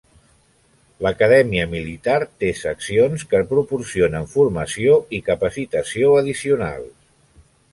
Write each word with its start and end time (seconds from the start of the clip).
L'acadèmia 1.07 1.65
militar 1.73 2.15
té 2.43 2.49
seccions, 2.61 3.25
que 3.33 3.43
proporcionen 3.51 4.27
formació 4.35 4.97
i 5.19 5.23
capacitació 5.29 6.19
addicionals. 6.23 6.93